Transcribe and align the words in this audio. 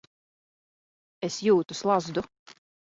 Es 1.29 1.39
jūtu 1.51 1.81
slazdu. 1.85 2.29